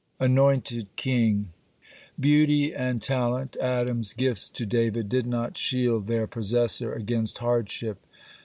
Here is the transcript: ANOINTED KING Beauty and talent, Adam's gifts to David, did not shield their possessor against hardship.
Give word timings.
ANOINTED 0.19 0.87
KING 0.95 1.49
Beauty 2.19 2.73
and 2.73 3.03
talent, 3.03 3.55
Adam's 3.57 4.13
gifts 4.13 4.49
to 4.49 4.65
David, 4.65 5.07
did 5.09 5.27
not 5.27 5.59
shield 5.59 6.07
their 6.07 6.25
possessor 6.25 6.91
against 6.95 7.37
hardship. 7.37 7.99